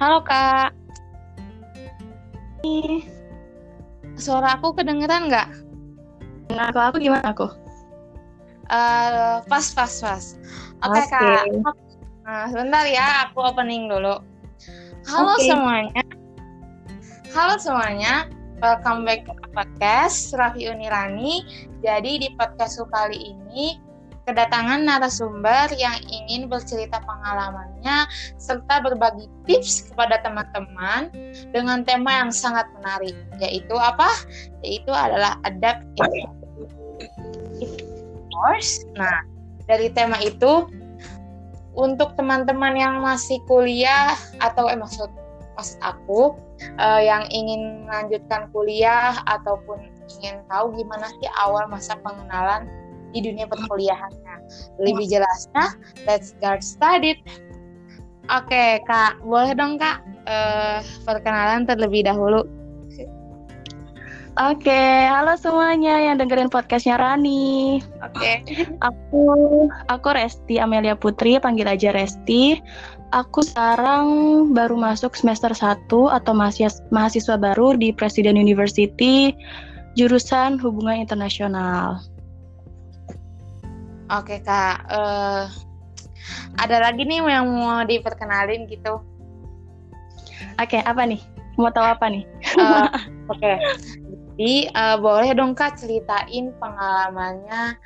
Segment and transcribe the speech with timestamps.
[0.00, 0.72] Halo Kak.
[4.16, 5.48] Suara aku kedengeran nggak?
[6.56, 7.52] Nah, kalau aku gimana aku?
[8.72, 10.24] Uh, pas, pas, pas.
[10.88, 11.44] Oke okay, Kak.
[12.24, 14.24] Nah, sebentar ya, aku opening dulu.
[15.04, 15.52] Halo okay.
[15.52, 16.02] semuanya.
[17.36, 18.24] Halo semuanya.
[18.64, 21.44] Welcome back to podcast Raffi Unirani.
[21.84, 23.76] Jadi di podcast kali ini
[24.30, 28.06] kedatangan narasumber yang ingin bercerita pengalamannya
[28.38, 31.10] serta berbagi tips kepada teman-teman
[31.50, 34.06] dengan tema yang sangat menarik yaitu apa?
[34.62, 36.30] Yaitu adalah adaptive
[38.30, 38.86] course.
[38.94, 39.26] Nah,
[39.66, 40.70] dari tema itu
[41.74, 45.10] untuk teman-teman yang masih kuliah atau eh maksud
[45.58, 46.38] maksud aku
[46.78, 52.66] uh, yang ingin melanjutkan kuliah ataupun ingin tahu gimana sih awal masa pengenalan
[53.10, 54.34] di dunia perkuliahannya.
[54.82, 57.18] Lebih jelasnya, let's get started.
[58.30, 62.46] Oke, Kak, boleh dong Kak uh, perkenalan terlebih dahulu.
[64.38, 67.82] Oke, halo semuanya yang dengerin podcastnya Rani.
[68.00, 68.46] Oke.
[68.78, 69.24] Aku
[69.90, 72.62] aku Resti Amelia Putri, panggil aja Resti.
[73.10, 74.06] Aku sekarang
[74.54, 79.34] baru masuk semester 1 atau mahasiswa, mahasiswa baru di Presiden University
[79.98, 81.98] jurusan Hubungan Internasional.
[84.10, 85.46] Oke kak, uh,
[86.58, 88.98] ada lagi nih yang mau diperkenalin gitu.
[90.58, 91.22] Oke, apa nih?
[91.54, 92.24] Mau tahu apa nih?
[92.58, 92.90] Uh,
[93.32, 93.56] Oke, okay.
[94.34, 97.78] jadi uh, boleh dong kak ceritain pengalamannya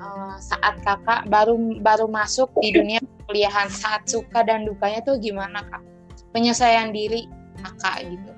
[0.00, 5.60] uh, saat kakak baru baru masuk di dunia kuliahan saat suka dan dukanya tuh gimana
[5.68, 5.84] kak?
[6.32, 7.28] Penyelesaian diri
[7.60, 8.32] kakak gitu.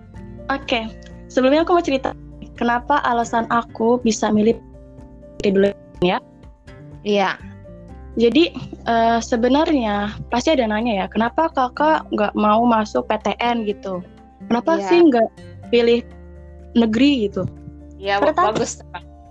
[0.51, 0.85] Oke, okay.
[1.31, 2.19] sebelumnya aku mau cerita
[2.59, 4.59] kenapa alasan aku bisa milih
[5.47, 5.71] dulu
[6.03, 6.19] ya.
[7.07, 7.39] Iya.
[8.19, 8.51] Jadi
[8.91, 14.03] uh, sebenarnya pasti ada nanya ya, kenapa kakak nggak mau masuk PTN gitu?
[14.51, 14.87] Kenapa iya.
[14.91, 15.29] sih nggak
[15.71, 16.01] pilih
[16.75, 17.47] negeri gitu?
[18.03, 18.83] Iya, bagus.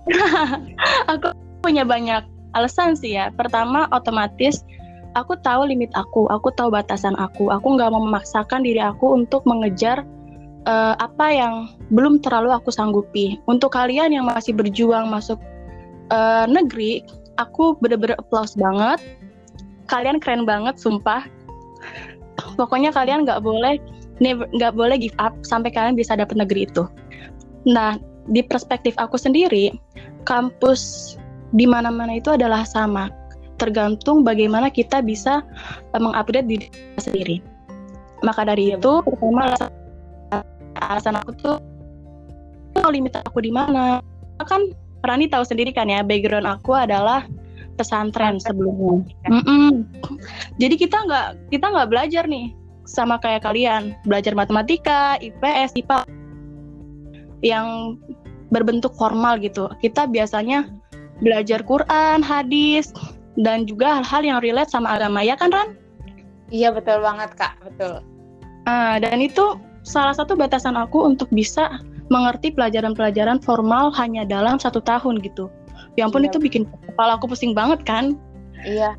[1.12, 2.24] aku punya banyak
[2.56, 3.28] alasan sih ya.
[3.36, 4.64] Pertama, otomatis
[5.16, 7.52] aku tahu limit aku, aku tahu batasan aku.
[7.52, 10.06] Aku nggak mau memaksakan diri aku untuk mengejar
[10.64, 11.54] uh, apa yang
[11.92, 13.36] belum terlalu aku sanggupi.
[13.50, 15.36] Untuk kalian yang masih berjuang masuk
[16.12, 17.04] uh, negeri,
[17.38, 19.00] aku bener-bener applause banget.
[19.88, 21.24] Kalian keren banget sumpah.
[22.58, 23.80] Pokoknya kalian nggak boleh
[24.20, 26.84] nggak boleh give up sampai kalian bisa dapet negeri itu.
[27.64, 27.96] Nah
[28.28, 29.72] di perspektif aku sendiri
[30.28, 31.14] kampus
[31.56, 33.08] di mana-mana itu adalah sama.
[33.58, 35.42] Tergantung bagaimana kita bisa
[35.94, 37.36] uh, mengupdate diri kita sendiri.
[38.22, 39.70] Maka dari itu pertama alasan,
[40.78, 41.56] alasan aku tuh
[42.90, 43.98] limit aku di mana?
[44.46, 44.70] Kan
[45.06, 47.26] Rani tahu sendiri kan ya background aku adalah
[47.78, 49.06] pesantren sebelumnya.
[49.30, 49.70] Mm -mm.
[50.58, 52.50] Jadi kita nggak kita nggak belajar nih
[52.88, 56.08] sama kayak kalian belajar matematika, IPS, IPA
[57.46, 57.96] yang
[58.50, 59.70] berbentuk formal gitu.
[59.78, 60.66] Kita biasanya
[61.22, 62.90] belajar Quran, hadis,
[63.38, 65.78] dan juga hal-hal yang relate sama agama ya kan Ran?
[66.48, 68.00] Iya betul banget kak, betul.
[68.64, 74.80] Uh, dan itu salah satu batasan aku untuk bisa mengerti pelajaran-pelajaran formal hanya dalam satu
[74.80, 75.52] tahun gitu.
[75.96, 76.30] Ya ampun iya.
[76.32, 78.16] itu bikin kepala aku pusing banget kan?
[78.64, 78.94] Iya.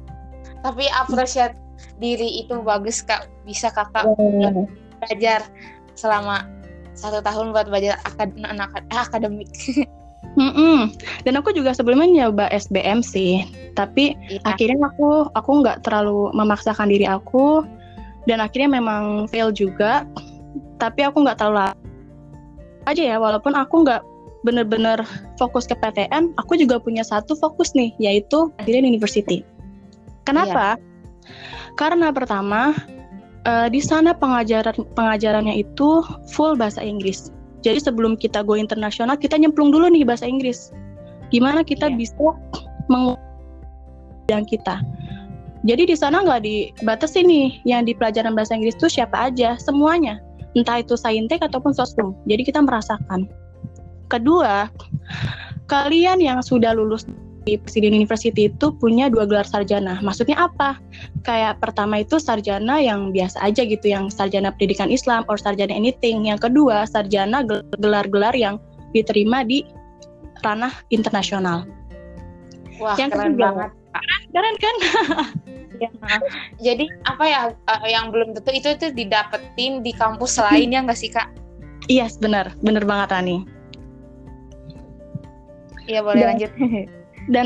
[0.61, 1.55] Tapi apresiat
[1.97, 3.27] diri itu bagus kak.
[3.43, 4.67] Bisa kakak oh.
[5.01, 5.43] belajar
[5.95, 6.45] selama
[6.95, 8.35] satu tahun buat belajar akad
[8.91, 9.49] akademik.
[10.37, 10.79] Mm -mm.
[11.25, 13.43] Dan aku juga sebelumnya nyoba SBM sih,
[13.73, 14.37] tapi iya.
[14.45, 17.65] akhirnya aku aku nggak terlalu memaksakan diri aku
[18.29, 20.05] dan akhirnya memang fail juga.
[20.77, 21.75] Tapi aku nggak terlalu
[22.87, 24.01] aja ya walaupun aku nggak
[24.47, 25.03] bener-bener
[25.35, 29.43] fokus ke PTN aku juga punya satu fokus nih yaitu Presiden University.
[30.23, 30.77] Kenapa?
[30.77, 30.87] Iya.
[31.79, 32.75] karena pertama
[33.47, 37.31] uh, di sana pengajaran pengajarannya itu full bahasa Inggris.
[37.63, 40.71] Jadi sebelum kita go internasional kita nyemplung dulu nih bahasa Inggris.
[41.31, 41.95] Gimana kita iya.
[41.95, 42.35] bisa
[42.91, 44.83] mengundang kita.
[45.67, 50.23] Jadi di sana nggak dibatasi nih yang di pelajaran bahasa Inggris itu siapa aja semuanya
[50.57, 52.17] entah itu saintek ataupun sosum.
[52.25, 53.29] Jadi kita merasakan.
[54.09, 54.69] Kedua,
[55.69, 57.05] kalian yang sudah lulus
[57.45, 59.97] di Presiden University itu punya dua gelar sarjana.
[60.01, 60.77] Maksudnya apa?
[61.23, 66.29] Kayak pertama itu sarjana yang biasa aja gitu, yang sarjana pendidikan Islam or sarjana anything.
[66.29, 67.45] Yang kedua, sarjana
[67.79, 68.57] gelar-gelar yang
[68.93, 69.65] diterima di
[70.41, 71.65] ranah internasional.
[72.79, 73.69] Wah, yang keren ketiga, banget.
[74.33, 74.75] Keren kan?
[75.79, 75.89] Ya.
[76.59, 77.41] Jadi apa ya
[77.71, 81.31] uh, yang belum tentu itu itu didapetin di kampus lain ya nggak sih kak?
[81.87, 83.37] Iya yes, benar, benar banget Rani.
[85.89, 86.51] Iya boleh dan, lanjut.
[87.33, 87.45] Dan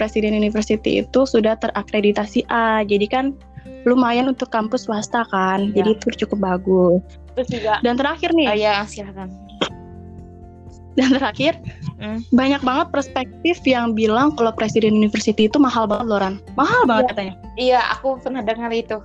[0.00, 3.24] Presiden University itu sudah terakreditasi A, jadi kan
[3.86, 5.82] lumayan untuk kampus swasta kan, ya.
[5.82, 7.02] jadi itu cukup bagus.
[7.38, 7.72] Terus juga.
[7.82, 8.48] Dan terakhir nih.
[8.50, 9.30] Oh ya silakan.
[10.98, 11.56] Dan terakhir,
[12.00, 12.28] hmm.
[12.36, 16.34] banyak banget perspektif yang bilang kalau presiden university itu mahal banget Loran.
[16.54, 17.10] Mahal banget ya.
[17.10, 17.34] katanya.
[17.56, 19.00] Iya, aku pernah dengar itu.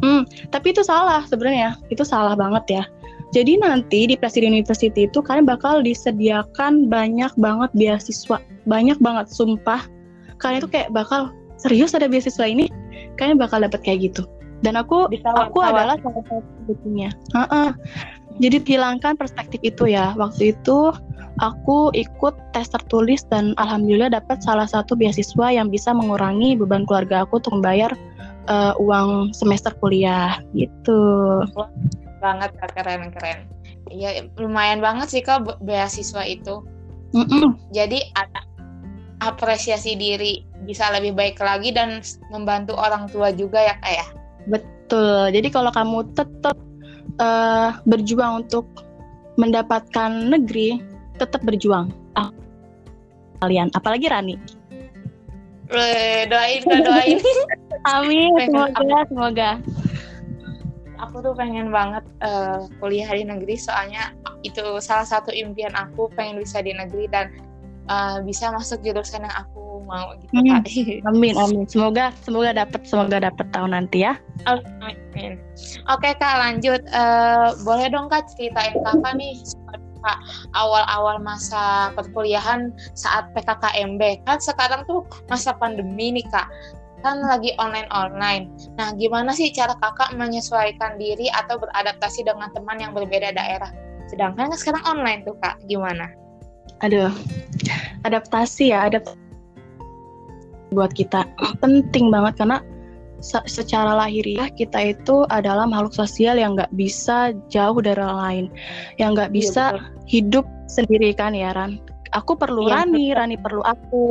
[0.00, 0.24] Hmm,
[0.54, 1.76] tapi itu salah sebenarnya.
[1.92, 2.84] Itu salah banget ya.
[3.30, 9.86] Jadi nanti di Presiden University itu kalian bakal disediakan banyak banget beasiswa, banyak banget sumpah.
[10.42, 12.66] Kalian itu kayak bakal serius ada beasiswa ini,
[13.22, 14.26] kalian bakal dapat kayak gitu.
[14.66, 15.72] Dan aku ditawar, aku tawar.
[15.72, 17.10] adalah salah satu bukunya.
[17.32, 17.68] Uh -uh.
[18.40, 20.16] Jadi hilangkan perspektif itu ya.
[20.16, 20.96] Waktu itu
[21.44, 27.28] aku ikut tes tertulis dan alhamdulillah dapat salah satu beasiswa yang bisa mengurangi beban keluarga
[27.28, 27.92] aku untuk membayar
[28.48, 31.44] uh, uang semester kuliah gitu.
[32.24, 33.38] Banget keren keren.
[33.92, 36.64] Iya lumayan banget sih kak beasiswa itu.
[37.10, 37.58] Mm -mm.
[37.74, 38.46] jadi ada
[39.18, 41.98] apresiasi diri bisa lebih baik lagi dan
[42.30, 44.06] membantu orang tua juga ya kak ya?
[44.46, 45.34] Betul.
[45.34, 46.54] Jadi kalau kamu tetap
[47.20, 48.66] uh, berjuang untuk
[49.36, 50.80] mendapatkan negeri
[51.20, 51.92] tetap berjuang.
[52.16, 52.32] Ah,
[53.44, 54.36] kalian apalagi Rani.
[56.26, 57.18] Doain kak doain.
[57.96, 59.50] Amin semoga semoga.
[61.08, 64.12] Aku tuh pengen banget uh, kuliah di negeri soalnya
[64.44, 67.32] itu salah satu impian aku pengen bisa di negeri dan
[67.88, 69.59] uh, bisa masuk jurusan yang aku
[69.90, 70.46] mau gitu hmm.
[70.46, 70.64] kak.
[71.10, 71.66] Amin amin.
[71.66, 74.14] Semoga semoga dapat semoga dapat tahun nanti ya.
[74.46, 75.42] Amin.
[75.90, 76.80] Oke kak lanjut.
[76.94, 79.34] Uh, boleh dong kak ceritain kakak nih
[80.00, 80.18] kak
[80.56, 86.48] awal-awal masa perkuliahan saat PKKMB kan sekarang tuh masa pandemi nih kak
[87.00, 88.52] kan lagi online-online.
[88.76, 93.72] Nah, gimana sih cara kakak menyesuaikan diri atau beradaptasi dengan teman yang berbeda daerah?
[94.12, 96.12] Sedangkan kan sekarang online tuh kak, gimana?
[96.84, 97.12] Aduh,
[98.04, 99.16] adaptasi ya, adapt
[100.72, 101.26] buat kita
[101.62, 102.58] penting banget karena
[103.44, 108.46] secara lahiriah kita itu adalah makhluk sosial yang nggak bisa jauh dari orang lain,
[108.96, 111.78] yang nggak iya, bisa iya, hidup sendiri kan ya Ran.
[112.16, 113.18] Aku perlu iya, Rani, betul.
[113.20, 114.04] Rani perlu aku,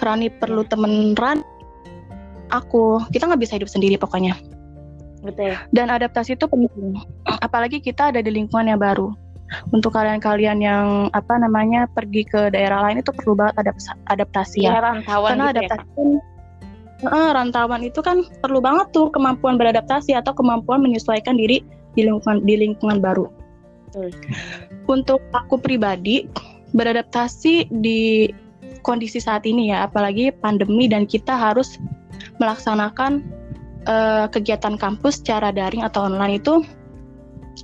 [0.00, 1.44] Rani perlu temen Rani
[2.48, 3.04] aku.
[3.12, 4.34] Kita nggak bisa hidup sendiri pokoknya.
[5.20, 5.54] Betul.
[5.70, 6.96] Dan adaptasi itu penting.
[7.46, 9.12] Apalagi kita ada di lingkungan yang baru
[9.72, 10.86] untuk kalian-kalian yang
[11.16, 13.72] apa namanya pergi ke daerah lain itu perlu banget
[14.08, 17.08] adaptasi ya, ya rantauan karena gitu ya, adaptasi ya?
[17.08, 21.64] uh, rantauan itu kan perlu banget tuh kemampuan beradaptasi atau kemampuan menyesuaikan diri
[21.96, 23.26] di lingkungan di lingkungan baru
[23.88, 24.12] Betul.
[24.86, 26.28] untuk aku pribadi
[26.76, 28.28] beradaptasi di
[28.84, 31.80] kondisi saat ini ya apalagi pandemi dan kita harus
[32.38, 33.24] melaksanakan
[33.88, 36.62] uh, kegiatan kampus secara daring atau online itu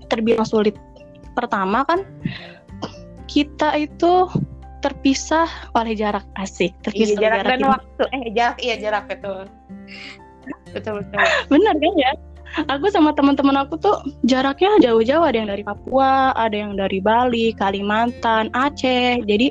[0.08, 0.74] terbilang sulit.
[1.34, 2.06] Pertama kan
[3.28, 4.30] kita itu
[4.80, 7.68] terpisah oleh jarak asik, terpisah iya, jarak, jarak dan ini.
[7.72, 8.02] waktu.
[8.12, 9.34] Eh jarak iya jarak itu.
[10.76, 11.18] betul betul.
[11.52, 12.12] Benar kan ya?
[12.70, 17.50] Aku sama teman-teman aku tuh jaraknya jauh-jauh, ada yang dari Papua, ada yang dari Bali,
[17.58, 19.18] Kalimantan, Aceh.
[19.26, 19.50] Jadi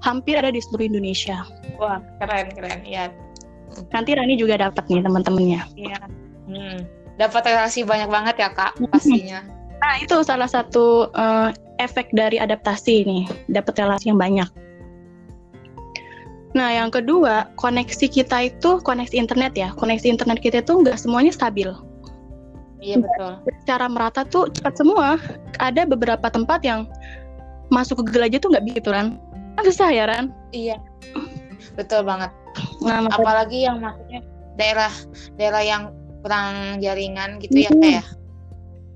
[0.00, 1.44] hampir ada di seluruh Indonesia.
[1.76, 2.80] Wah, keren keren.
[2.88, 3.12] Ya,
[3.90, 5.60] Nanti Rani juga dapat nih teman-temannya.
[5.74, 5.98] Iya.
[6.46, 6.78] Hmm.
[7.14, 9.42] Dapat relasi banyak banget ya kak, pastinya.
[9.84, 14.48] Nah itu salah satu uh, efek dari adaptasi nih, dapat relasi yang banyak.
[16.54, 19.74] Nah, yang kedua, koneksi kita itu koneksi internet ya.
[19.76, 21.68] Koneksi internet kita itu nggak semuanya stabil.
[22.78, 23.42] Iya betul.
[23.66, 25.18] Secara merata tuh cepat semua.
[25.58, 26.86] Ada beberapa tempat yang
[27.74, 29.18] masuk ke Google aja tuh nggak begitu kan?
[29.66, 30.30] Susah ya Ran?
[30.54, 30.78] Iya.
[31.74, 32.30] Betul banget.
[32.86, 34.22] Nah, apalagi yang maksudnya
[34.54, 34.92] daerah
[35.34, 35.82] daerah yang
[36.22, 37.82] kurang jaringan gitu ya hmm.
[37.82, 38.06] kayak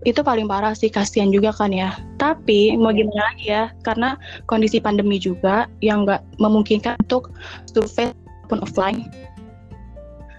[0.06, 2.98] itu paling parah sih kasihan juga kan ya tapi mau iya.
[3.02, 4.14] gimana lagi ya karena
[4.46, 7.34] kondisi pandemi juga yang nggak memungkinkan untuk
[7.66, 8.14] survei
[8.46, 9.10] pun offline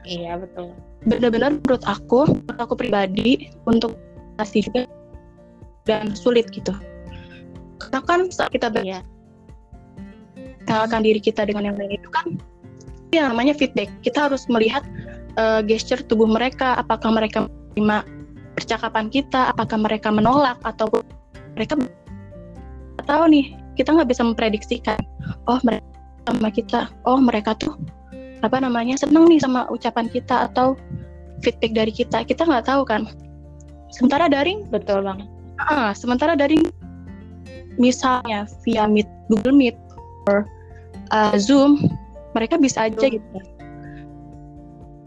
[0.07, 0.71] iya betul
[1.07, 3.99] benar-benar menurut aku menurut aku pribadi untuk
[4.39, 4.87] pasti juga
[5.83, 6.71] dan sulit gitu
[7.79, 9.03] karena kan saat kita ber iya.
[11.03, 12.39] diri kita dengan yang lain itu kan
[13.13, 13.89] yang namanya feedback.
[14.05, 14.85] Kita harus melihat
[15.37, 18.05] uh, gesture tubuh mereka, apakah mereka menerima
[18.59, 20.91] percakapan kita, apakah mereka menolak atau
[21.55, 21.79] mereka
[23.07, 24.99] tahu nih kita nggak bisa memprediksikan.
[25.47, 25.87] Oh mereka
[26.27, 27.79] sama kita, oh mereka tuh
[28.43, 30.75] apa namanya seneng nih sama ucapan kita atau
[31.39, 32.27] feedback dari kita.
[32.27, 33.07] Kita nggak tahu kan.
[33.95, 35.23] Sementara daring betul bang.
[35.71, 36.67] Ah, sementara daring
[37.79, 39.79] misalnya via Meet, Google Meet,
[40.27, 40.43] or
[41.15, 41.79] uh, Zoom
[42.35, 43.39] mereka bisa aja gitu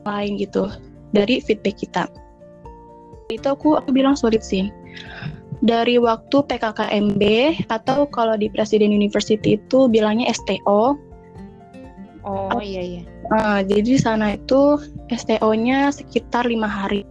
[0.02, 0.66] lain gitu
[1.14, 2.10] dari feedback kita
[3.30, 4.72] itu aku aku bilang sulit sih.
[5.62, 7.22] Dari waktu PKKMB
[7.70, 10.98] atau kalau di Presiden University itu bilangnya STO
[12.22, 13.02] Oh iya iya.
[13.34, 14.78] Uh, jadi di sana itu
[15.10, 17.02] STO-nya sekitar lima hari.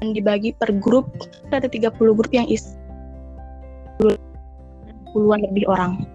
[0.00, 1.10] Dan dibagi per grup
[1.52, 2.72] ada 30 grup yang isi
[5.12, 6.08] puluhan lebih orang.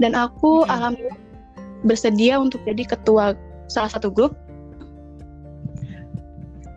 [0.00, 0.72] Dan aku hmm.
[0.72, 1.20] alhamdulillah
[1.84, 3.36] bersedia untuk jadi ketua
[3.68, 4.36] salah satu grup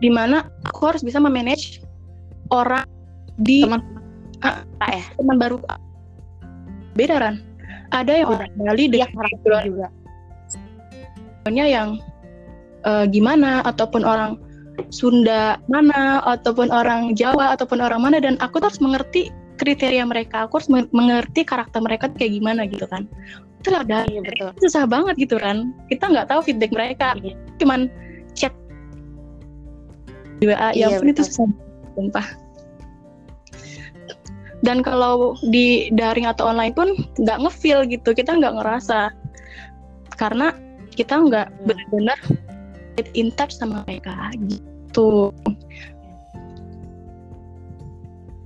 [0.04, 1.80] di mana aku harus bisa memanage
[2.52, 2.84] orang
[3.40, 3.80] di teman.
[4.44, 4.60] Uh,
[5.16, 5.56] teman baru.
[6.92, 7.40] Beda kan
[7.94, 9.88] ada yang orang Bali iya, dengan juga.
[11.48, 11.88] Yang
[12.84, 14.36] uh, gimana ataupun orang
[14.90, 19.30] Sunda mana ataupun orang Jawa ataupun orang mana dan aku harus mengerti
[19.62, 20.50] kriteria mereka.
[20.50, 23.06] Aku harus mengerti karakter mereka kayak gimana gitu kan.
[23.62, 24.50] Itu ada iya, betul.
[24.60, 27.14] susah banget gitu kan kita nggak tahu feedback mereka.
[27.22, 27.38] Iya.
[27.62, 27.86] cuman
[30.48, 31.48] WA ya iya, pun itu susah
[31.94, 32.26] sumpah.
[34.64, 39.12] Dan kalau di daring atau online pun nggak ngefeel gitu kita nggak ngerasa.
[40.16, 40.56] Karena
[40.94, 41.64] kita nggak hmm.
[41.68, 42.18] benar-benar
[43.12, 45.34] in touch sama mereka gitu.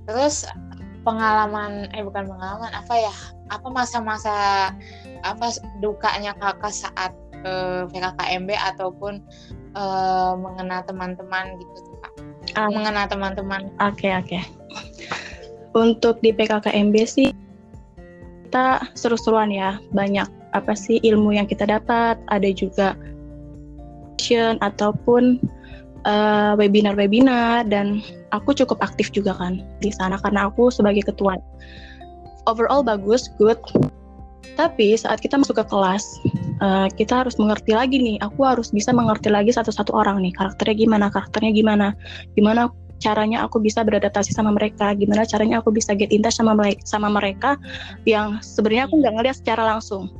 [0.09, 0.43] Terus
[1.07, 3.15] pengalaman eh bukan pengalaman apa ya
[3.49, 4.35] apa masa-masa
[5.23, 5.45] apa
[5.79, 7.15] dukanya kakak saat
[7.47, 9.23] eh, PKKMB ataupun
[9.79, 11.88] uh, mengenal teman-teman gitu
[12.59, 14.43] uh, mengenal teman-teman oke okay, oke okay.
[15.71, 17.31] untuk di PKKMB sih
[18.51, 22.99] kita seru-seruan ya banyak apa sih ilmu yang kita dapat ada juga
[24.61, 25.41] ataupun
[26.05, 31.39] uh, webinar-webinar dan aku cukup aktif juga kan di sana karena aku sebagai ketua.
[32.45, 33.57] Overall bagus, good.
[34.59, 36.19] Tapi saat kita masuk ke kelas,
[36.59, 38.19] uh, kita harus mengerti lagi nih.
[38.19, 40.35] Aku harus bisa mengerti lagi satu-satu orang nih.
[40.35, 41.87] Karakternya gimana, karakternya gimana,
[42.35, 42.67] gimana
[42.99, 46.83] caranya aku bisa beradaptasi sama mereka, gimana caranya aku bisa get in touch sama mereka,
[46.83, 47.55] sama mereka
[48.03, 50.11] yang sebenarnya aku nggak ngeliat secara langsung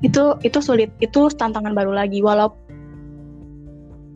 [0.00, 2.56] itu itu sulit itu tantangan baru lagi walaupun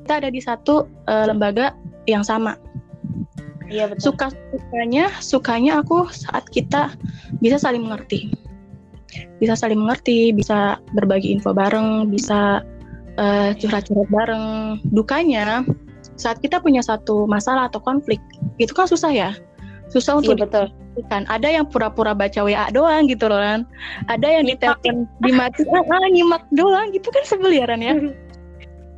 [0.04, 1.76] kita ada di satu uh, lembaga
[2.08, 2.56] yang sama
[3.68, 6.92] iya betul suka sukanya sukanya aku saat kita
[7.40, 8.32] bisa saling mengerti
[9.38, 12.62] bisa saling mengerti bisa berbagi info bareng bisa
[13.18, 14.46] uh, curhat-curhat bareng.
[14.94, 15.66] Dukanya
[16.14, 18.20] saat kita punya satu masalah atau konflik
[18.62, 19.30] itu kan susah ya.
[19.90, 20.66] Susah untuk iya, betul.
[21.10, 23.66] kan ada yang pura-pura baca WA doang gitu loh kan
[24.06, 26.94] ada yang ditelepon dimati ah, ah nyimak doang.
[26.94, 27.66] Gitu kan sebel ya.
[27.66, 27.94] Ya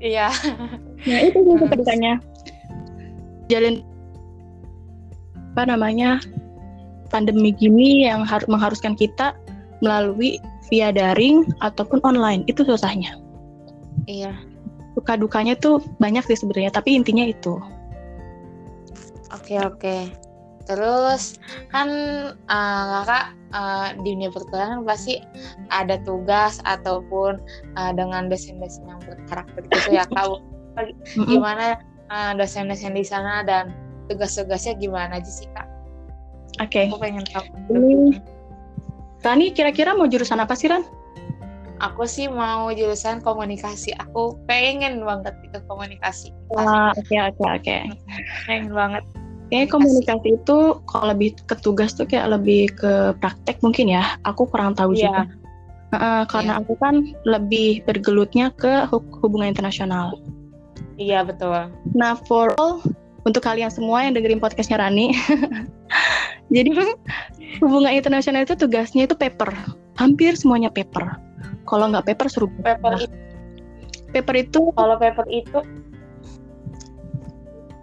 [0.13, 0.29] iya.
[1.09, 2.21] Nah itu sih ceritanya
[3.49, 3.81] jalan
[5.57, 6.21] apa namanya
[7.09, 9.33] pandemi gini yang harus mengharuskan kita
[9.87, 13.15] melalui via daring ataupun online itu susahnya
[14.11, 14.35] iya
[14.99, 17.63] suka dukanya tuh banyak sih sebenarnya tapi intinya itu
[19.31, 20.27] oke oke
[20.67, 21.39] Terus
[21.71, 21.89] kan
[22.51, 23.25] uh, kakak
[23.55, 25.23] uh, di dunia perkuliahan pasti
[25.71, 27.39] ada tugas ataupun
[27.79, 30.43] uh, dengan dosen-dosen yang berkarakter gitu ya kak.
[31.31, 31.79] Gimana
[32.11, 33.71] uh, dosen-dosen di sana dan
[34.11, 35.71] tugas-tugasnya gimana aja sih kak?
[36.59, 36.83] Oke.
[36.83, 36.87] Okay.
[36.91, 37.47] Aku pengen tahu.
[37.71, 38.19] Ini
[39.27, 40.87] Rani kira-kira mau jurusan apa sih Ran?
[41.83, 43.91] Aku sih mau jurusan komunikasi.
[43.99, 46.31] Aku pengen banget itu komunikasi.
[46.55, 47.77] oke oke oke.
[48.47, 49.03] Pengen banget.
[49.51, 54.15] Kayaknya komunikasi itu kalau lebih ke tugas tuh kayak lebih ke praktek mungkin ya.
[54.23, 55.11] Aku kurang tahu yeah.
[55.11, 55.23] juga.
[55.91, 56.63] Uh, karena yeah.
[56.63, 56.95] aku kan
[57.27, 60.15] lebih bergelutnya ke hubungan internasional.
[61.03, 61.75] Iya betul.
[61.99, 62.79] Nah for all
[63.27, 65.11] untuk kalian semua yang dengerin podcastnya Rani,
[66.55, 66.71] jadi
[67.59, 69.51] hubungan internasional itu tugasnya itu paper,
[69.99, 71.19] hampir semuanya paper.
[71.67, 73.03] Kalau nggak paper suruh paper.
[73.03, 73.11] Itu.
[74.15, 75.59] Paper itu kalau paper itu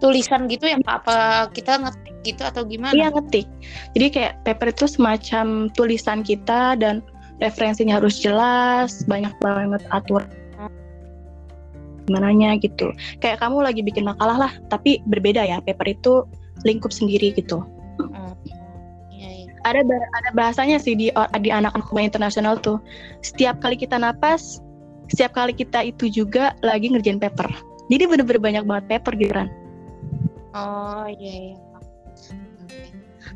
[0.00, 2.96] tulisan gitu ya apa kita ngetik gitu atau gimana?
[2.96, 3.44] Iya ngetik.
[3.92, 7.04] Jadi kayak paper itu semacam tulisan kita dan
[7.44, 10.24] referensinya harus jelas, banyak banget aturan
[12.10, 12.92] mananya gitu.
[13.20, 15.60] Kayak kamu lagi bikin makalah lah, tapi berbeda ya.
[15.64, 16.12] Paper itu
[16.62, 17.64] lingkup sendiri gitu.
[18.00, 18.34] Hmm.
[19.12, 19.52] Iya, iya.
[19.64, 21.08] Ada ada bahasanya sih di
[21.40, 22.80] di anak-anak internasional tuh.
[23.24, 24.60] Setiap kali kita napas,
[25.12, 27.48] setiap kali kita itu juga lagi ngerjain paper.
[27.92, 29.48] Jadi bener-bener banyak banget paper gitu kan.
[30.54, 31.56] Oh iya iya.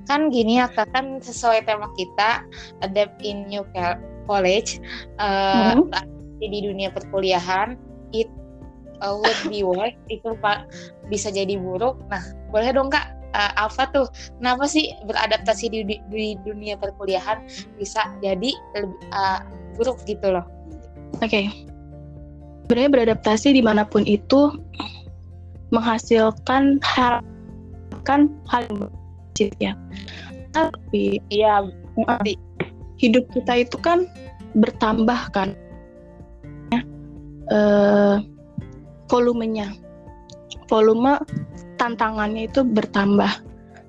[0.09, 2.47] Kan gini ya kan sesuai tema kita
[2.81, 3.61] adapt in new
[4.25, 4.81] college
[5.21, 6.41] uh, mm -hmm.
[6.41, 7.77] di dunia perkuliahan
[8.17, 8.31] it
[9.03, 10.69] uh, would be worse itu pak
[11.09, 11.99] bisa jadi buruk.
[12.09, 14.07] Nah boleh dong kak uh, Alfa tuh
[14.39, 17.45] kenapa sih beradaptasi di, di, di dunia perkuliahan
[17.77, 19.41] bisa jadi lebih uh,
[19.77, 20.47] buruk gitu loh?
[21.19, 21.29] Oke.
[21.29, 21.45] Okay.
[22.69, 24.53] Sebenarnya beradaptasi di mana pun itu
[25.73, 27.25] menghasilkan hal
[28.05, 28.93] kan hal yang
[29.39, 29.73] positif ya
[30.57, 31.63] tapi ya
[32.99, 34.09] hidup kita itu kan
[34.57, 35.55] bertambah kan
[37.53, 38.19] uh,
[39.09, 39.73] volumenya.
[40.69, 41.19] Volume
[41.81, 43.31] tantangannya itu bertambah.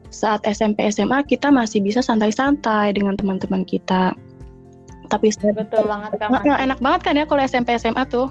[0.09, 4.15] Saat SMP SMA kita masih bisa santai-santai dengan teman-teman kita.
[5.09, 8.29] Tapi betul banget kan enak banget kan ya kalau SMP SMA tuh?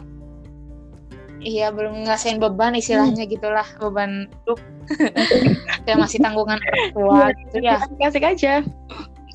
[1.38, 3.33] Iya belum ngerasain beban istilahnya hmm.
[3.35, 4.59] gitulah beban hidup.
[5.87, 7.76] Kayak masih tanggungan orang tua iya, gitu ya.
[8.09, 8.54] asik aja.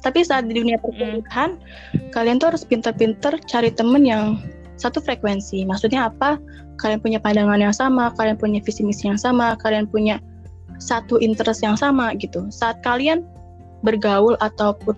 [0.04, 2.12] Tapi saat di dunia perkuliahan hmm.
[2.12, 4.36] kalian tuh harus pinter-pinter cari temen yang
[4.76, 5.64] satu frekuensi.
[5.64, 6.36] Maksudnya apa
[6.82, 10.18] kalian punya pandangan yang sama kalian punya visi misi yang sama kalian punya
[10.82, 12.48] satu interest yang sama gitu.
[12.52, 13.24] Saat kalian
[13.84, 14.98] bergaul ataupun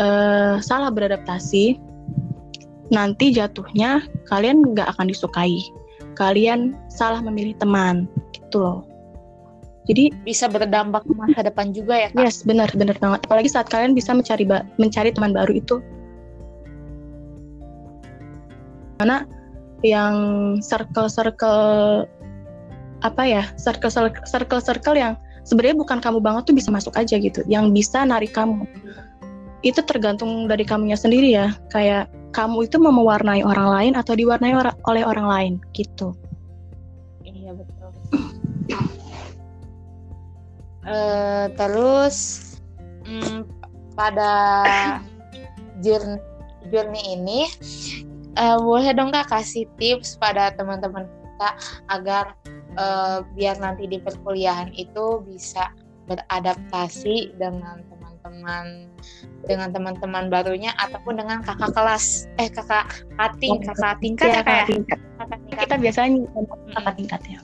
[0.00, 1.80] uh, salah beradaptasi
[2.92, 5.60] nanti jatuhnya kalian nggak akan disukai.
[6.12, 8.04] Kalian salah memilih teman
[8.36, 8.80] gitu loh.
[9.90, 12.22] Jadi bisa berdampak ke masa depan juga ya kak?
[12.22, 13.24] Yes benar benar banget.
[13.26, 14.46] Apalagi saat kalian bisa mencari
[14.78, 15.80] mencari teman baru itu.
[19.02, 19.26] Mana
[19.82, 20.14] yang
[20.62, 22.06] circle circle
[23.02, 23.90] apa ya circle
[24.26, 28.30] circle circle yang sebenarnya bukan kamu banget tuh bisa masuk aja gitu yang bisa narik
[28.34, 28.62] kamu.
[29.62, 34.54] Itu tergantung dari kamunya sendiri ya kayak kamu itu mau mewarnai orang lain atau diwarnai
[34.56, 36.16] or oleh orang lain gitu.
[37.22, 37.90] Iya betul.
[40.82, 42.16] Uh, terus
[43.06, 43.46] um,
[43.94, 44.32] pada
[45.78, 46.18] journey
[46.70, 47.46] journey ini
[48.38, 51.50] uh, boleh dong kak kasih tips pada teman-teman kita
[51.90, 52.24] agar
[52.78, 55.72] uh, biar nanti di perkuliahan itu bisa
[56.06, 58.90] beradaptasi dengan teman-teman
[59.46, 62.30] dengan teman-teman barunya ataupun dengan kakak kelas.
[62.38, 62.86] Eh kakak
[63.18, 64.42] kating kakak tingkat ya, ya?
[64.42, 64.98] kakak tingkat.
[65.18, 65.64] kakak tingkat.
[65.66, 66.08] Kita biasanya
[66.78, 67.40] kakak tingkat ya.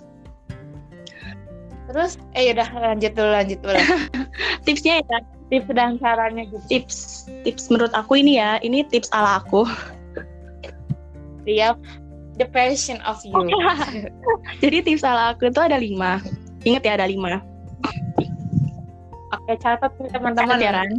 [1.89, 3.81] Terus eh udah lanjut dulu lanjut dulu.
[4.69, 5.19] Tipsnya ya
[5.49, 6.63] tips dan caranya gitu.
[6.69, 6.97] Tips
[7.43, 9.65] tips menurut aku ini ya ini tips ala aku
[11.49, 11.73] dia
[12.37, 13.33] the passion of you
[14.63, 16.21] jadi tips ala aku itu ada lima
[16.69, 17.41] ingat ya ada lima
[19.29, 20.91] Oke, catat nih teman-teman ya, Ran.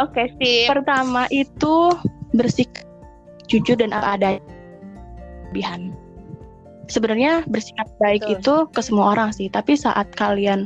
[0.04, 0.64] Oke, sih.
[0.64, 1.92] Pertama itu
[2.32, 2.88] bersikap
[3.48, 4.40] jujur dan apa adanya.
[5.52, 5.92] Bihan.
[6.88, 8.36] Sebenarnya bersikap baik Betul.
[8.40, 10.64] itu ke semua orang sih, tapi saat kalian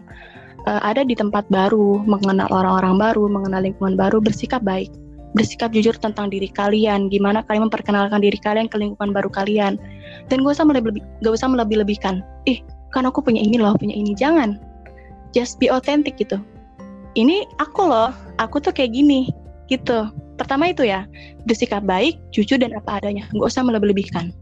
[0.70, 4.90] uh, ada di tempat baru, mengenal orang-orang baru, mengenal lingkungan baru, bersikap baik.
[5.36, 9.76] Bersikap jujur tentang diri kalian, gimana kalian memperkenalkan diri kalian ke lingkungan baru kalian.
[10.32, 12.24] Dan gak usah melebih, gak usah melebih-lebihkan.
[12.48, 12.64] Ih,
[12.96, 14.16] kan aku punya ini loh, punya ini.
[14.16, 14.56] Jangan.
[15.36, 16.40] Just be authentic gitu.
[17.12, 19.28] Ini aku loh aku tuh kayak gini
[19.68, 20.08] gitu.
[20.40, 21.04] Pertama itu ya
[21.44, 23.28] bersikap baik jujur dan apa adanya.
[23.36, 24.32] Nggak usah melebih-lebihkan.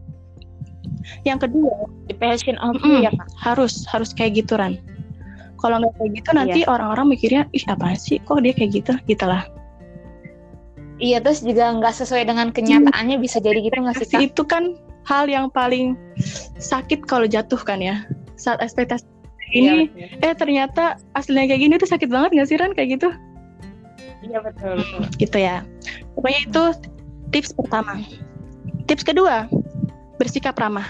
[1.27, 3.11] Yang kedua the passion of mm, ya
[3.43, 4.79] harus harus kayak gitu Ran
[5.65, 6.69] kalau nggak kayak gitu nanti iya.
[6.69, 8.21] orang-orang mikirnya ih apa sih?
[8.21, 8.93] Kok dia kayak gitu?
[9.09, 9.47] Gitulah
[10.99, 15.29] iya terus juga nggak sesuai dengan kenyataannya bisa jadi gitu nggak sih itu kan hal
[15.29, 15.93] yang paling
[16.57, 18.03] sakit kalau jatuh kan ya
[18.35, 19.05] saat ekspektasi
[19.53, 19.87] ini.
[19.93, 22.73] Iya, eh ternyata aslinya kayak gini tuh sakit banget gak sih Ran?
[22.73, 23.09] Kayak gitu.
[24.25, 25.01] Iya betul, betul.
[25.21, 25.61] Gitu ya.
[26.17, 26.63] Pokoknya itu
[27.29, 28.01] tips pertama.
[28.89, 29.45] Tips kedua
[30.17, 30.87] bersikap ramah.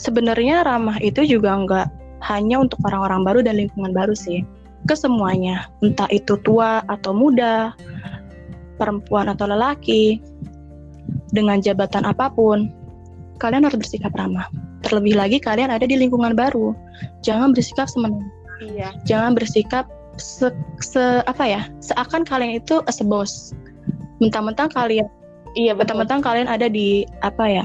[0.00, 1.86] Sebenarnya ramah itu juga nggak
[2.24, 4.40] hanya untuk orang-orang baru dan lingkungan baru sih.
[4.88, 5.68] Ke semuanya.
[5.84, 7.76] Entah itu tua atau muda
[8.76, 10.18] perempuan atau lelaki
[11.34, 12.70] dengan jabatan apa pun
[13.42, 14.46] kalian harus bersikap ramah.
[14.86, 16.76] Terlebih lagi kalian ada di lingkungan baru.
[17.24, 18.20] Jangan bersikap semena
[18.62, 18.94] iya.
[19.08, 19.88] jangan bersikap
[20.20, 21.62] se, se apa ya?
[21.82, 23.52] Seakan kalian itu as a boss.
[24.22, 25.08] Mentang-mentang kalian
[25.58, 27.64] iya mentang-mentang kalian ada di apa ya?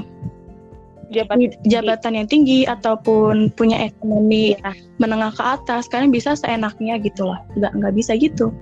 [1.10, 4.70] Jabatan, jabatan yang tinggi ataupun punya ekonomi iya.
[5.02, 8.54] menengah ke atas kalian bisa seenaknya gitu loh nggak nggak bisa gitu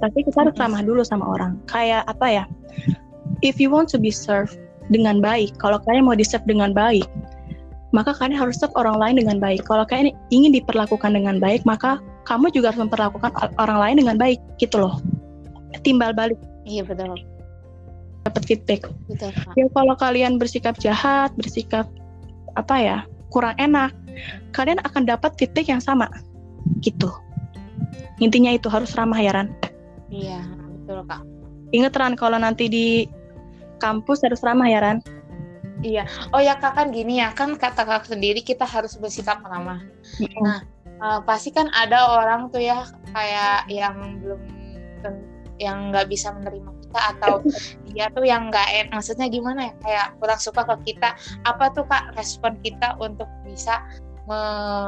[0.00, 2.44] tapi kita harus ramah dulu sama orang kayak apa ya
[3.44, 4.56] if you want to be served
[4.90, 5.54] dengan baik.
[5.58, 7.06] Kalau kalian mau di-serve dengan baik,
[7.90, 9.66] maka kalian harus serve orang lain dengan baik.
[9.66, 14.38] Kalau kalian ingin diperlakukan dengan baik, maka kamu juga harus memperlakukan orang lain dengan baik,
[14.58, 14.98] gitu loh.
[15.82, 16.38] Timbal balik.
[16.66, 17.18] Iya betul.
[18.26, 18.90] Dapat feedback.
[19.06, 19.30] Betul.
[19.54, 21.86] Ya kalau kalian bersikap jahat, bersikap
[22.58, 22.98] apa ya
[23.30, 23.92] kurang enak,
[24.54, 26.08] kalian akan dapat feedback yang sama,
[26.82, 27.10] gitu.
[28.18, 29.52] Intinya itu harus ramah ya Ran.
[30.10, 30.40] Iya
[30.82, 31.22] betul kak.
[31.74, 32.86] Ingat Ran kalau nanti di
[33.78, 34.98] kampus harus ramah ya Ran
[35.84, 39.82] iya oh ya kak kan gini ya kan kata kak sendiri kita harus bersikap ramah
[40.20, 40.40] mm-hmm.
[40.40, 40.58] nah
[41.02, 44.40] uh, pasti kan ada orang tuh ya kayak yang belum
[45.56, 47.40] yang nggak bisa menerima kita atau
[47.88, 51.84] dia tuh yang nggak enak maksudnya gimana ya kayak kurang suka ke kita apa tuh
[51.88, 53.80] kak respon kita untuk bisa
[54.28, 54.38] me,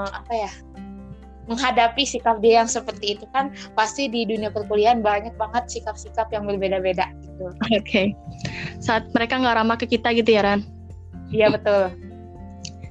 [0.08, 0.52] apa ya
[1.48, 6.44] menghadapi sikap dia yang seperti itu kan pasti di dunia perkuliahan banyak banget sikap-sikap yang
[6.44, 7.50] berbeda-beda gitu.
[7.72, 7.82] Oke.
[7.82, 8.06] Okay.
[8.78, 10.60] Saat mereka nggak ramah ke kita gitu ya Ran?
[11.32, 11.92] Iya betul.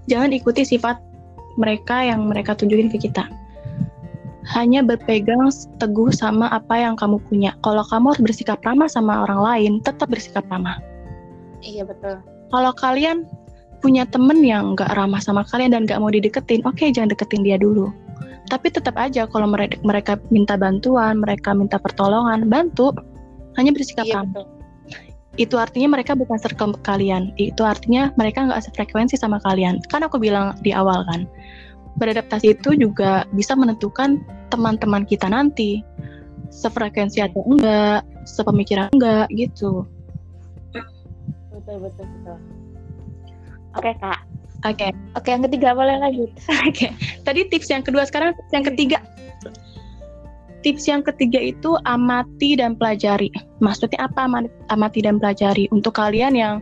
[0.10, 0.98] Jangan ikuti sifat
[1.62, 3.30] mereka yang mereka tunjukin ke kita.
[4.56, 7.52] Hanya berpegang teguh sama apa yang kamu punya.
[7.68, 10.80] Kalau kamu harus bersikap ramah sama orang lain, tetap bersikap ramah.
[11.60, 12.24] Iya betul.
[12.48, 13.28] Kalau kalian
[13.84, 17.44] punya temen yang nggak ramah sama kalian dan nggak mau dideketin, oke okay, jangan deketin
[17.44, 17.92] dia dulu.
[18.48, 22.96] Tapi tetap aja kalau mereka, mereka minta bantuan, mereka minta pertolongan, bantu.
[23.60, 24.48] Hanya bersikap iya, ramah.
[25.36, 27.36] Itu artinya mereka bukan circle kalian.
[27.36, 29.84] Itu artinya mereka nggak sefrekuensi sama kalian.
[29.92, 31.28] Kan aku bilang di awal kan,
[32.00, 34.22] beradaptasi itu juga bisa menentukan
[34.54, 35.84] teman-teman kita nanti
[36.54, 39.84] sefrekuensi atau enggak, sepemikiran enggak gitu.
[41.52, 42.38] Betul betul betul.
[43.76, 44.20] Oke kak.
[44.68, 44.92] Oke.
[45.16, 46.32] Oke yang ketiga boleh lanjut.
[46.68, 46.92] Oke.
[47.24, 49.00] Tadi tips yang kedua sekarang tips yang ketiga.
[50.66, 53.32] Tips yang ketiga itu amati dan pelajari.
[53.64, 54.28] Maksudnya apa
[54.68, 55.72] amati dan pelajari?
[55.72, 56.60] Untuk kalian yang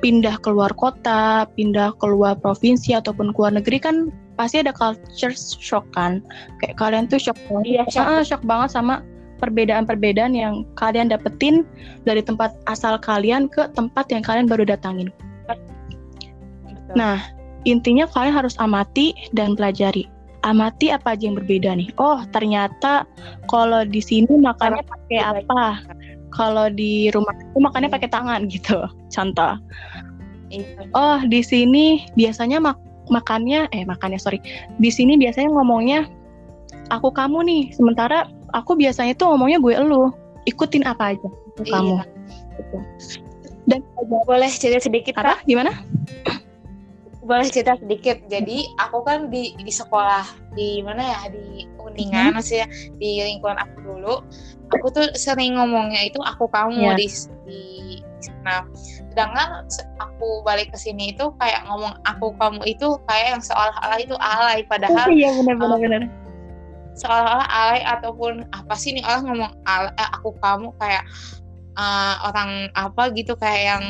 [0.00, 6.24] pindah keluar kota, pindah keluar provinsi ataupun keluar negeri kan pasti ada culture shock kan.
[6.62, 7.64] Kayak kalian tuh shock banget.
[7.66, 8.06] Iya, shock.
[8.06, 9.04] Ah, shock banget sama
[9.36, 11.64] perbedaan-perbedaan yang kalian dapetin
[12.08, 15.12] dari tempat asal kalian ke tempat yang kalian baru datangin.
[16.94, 17.18] Nah,
[17.66, 20.06] intinya kalian harus amati dan pelajari.
[20.46, 21.90] Amati apa aja yang berbeda nih.
[21.98, 23.02] Oh, ternyata
[23.50, 25.82] kalau di sini makannya pakai apa?
[26.30, 28.78] Kalau di rumah itu makannya pakai tangan gitu.
[29.14, 29.58] Contoh.
[30.54, 30.86] Iya.
[30.94, 32.78] Oh, di sini biasanya mak
[33.10, 34.38] makannya eh makannya sorry.
[34.78, 36.06] Di sini biasanya ngomongnya
[36.94, 37.62] aku kamu nih.
[37.74, 40.14] Sementara aku biasanya tuh ngomongnya gue elu.
[40.46, 41.28] Ikutin apa aja
[41.66, 41.74] iya.
[41.74, 41.96] kamu.
[42.54, 42.78] Gitu.
[43.66, 45.42] Dan boleh cerita sedikit apa?
[45.42, 45.74] Gimana?
[47.26, 48.16] Boleh cerita sedikit.
[48.30, 52.34] Jadi aku kan di di sekolah di mana ya di Uningan hmm.
[52.38, 54.14] maksudnya di lingkungan aku dulu.
[54.78, 56.96] Aku tuh sering ngomongnya itu aku kamu yeah.
[56.98, 57.06] di
[57.46, 57.62] di
[58.22, 58.66] sana.
[59.12, 59.66] Sedangkan
[59.98, 64.60] aku balik ke sini itu kayak ngomong aku kamu itu kayak yang seolah-olah itu alay
[64.66, 66.10] padahal Iya benar benar um,
[66.96, 71.04] Seolah-olah alay ataupun apa sih nih orang ngomong alay, eh, aku kamu kayak
[71.76, 73.84] uh, orang apa gitu kayak yang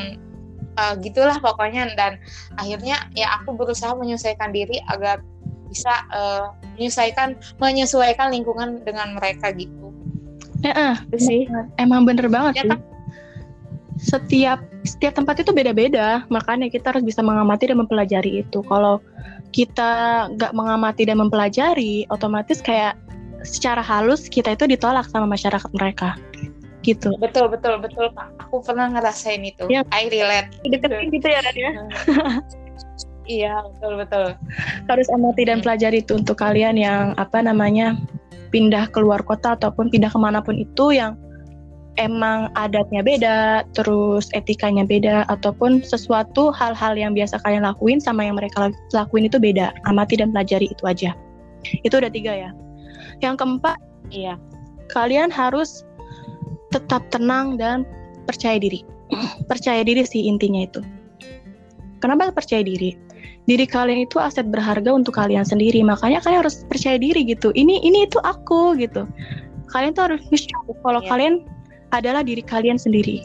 [0.77, 2.21] uh, gitulah pokoknya dan
[2.61, 5.19] akhirnya ya aku berusaha menyesuaikan diri agar
[5.67, 9.91] bisa uh, menyesuaikan menyesuaikan lingkungan dengan mereka gitu.
[10.63, 11.45] Ya, uh, sih.
[11.77, 12.69] Emang bener banget ya, sih.
[12.71, 12.79] Kan?
[13.97, 18.61] Setiap setiap tempat itu beda-beda, makanya kita harus bisa mengamati dan mempelajari itu.
[18.65, 19.01] Kalau
[19.51, 22.95] kita nggak mengamati dan mempelajari, otomatis kayak
[23.45, 26.17] secara halus kita itu ditolak sama masyarakat mereka
[26.87, 27.11] gitu.
[27.19, 28.47] Betul betul betul Pak.
[28.47, 29.67] Aku pernah ngerasain itu.
[29.67, 29.83] Ya.
[29.91, 30.55] I relate.
[30.63, 31.69] Deketin gitu ya Nadia.
[33.39, 34.25] iya betul betul.
[34.87, 35.65] Harus amati dan hmm.
[35.67, 37.99] pelajari itu untuk kalian yang apa namanya
[38.55, 41.19] pindah keluar kota ataupun pindah ke mana pun itu yang
[41.97, 48.37] emang adatnya beda, terus etikanya beda, ataupun sesuatu hal-hal yang biasa kalian lakuin sama yang
[48.37, 49.73] mereka lakuin itu beda.
[49.89, 51.11] Amati dan pelajari itu aja.
[51.83, 52.49] Itu udah tiga ya.
[53.19, 53.77] Yang keempat,
[54.13, 54.37] iya.
[54.93, 55.83] Kalian harus
[56.77, 57.81] tetap tenang dan
[58.29, 58.85] percaya diri.
[59.47, 60.83] percaya diri sih intinya itu.
[62.03, 62.93] Kenapa percaya diri?
[63.47, 67.55] Diri kalian itu aset berharga untuk kalian sendiri, makanya kalian harus percaya diri gitu.
[67.55, 69.07] Ini ini itu aku gitu.
[69.71, 71.09] Kalian tuh harus show kalau yeah.
[71.09, 71.33] kalian
[71.95, 73.23] adalah diri kalian sendiri.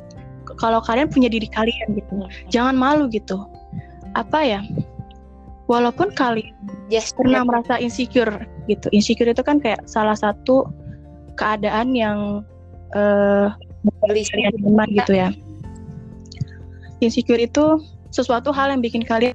[0.63, 2.13] Kalau kalian punya diri kalian gitu.
[2.15, 2.31] Yeah.
[2.55, 3.43] Jangan malu gitu.
[4.15, 4.61] Apa ya?
[5.67, 6.55] Walaupun kalian
[6.87, 7.49] yes, pernah yeah.
[7.49, 8.87] merasa insecure gitu.
[8.95, 10.71] Insecure itu kan kayak salah satu
[11.35, 12.47] keadaan yang
[12.95, 13.53] uh,
[14.07, 15.29] kalian teman gitu ya.
[17.03, 17.83] Insecure itu
[18.15, 19.35] sesuatu hal yang bikin kalian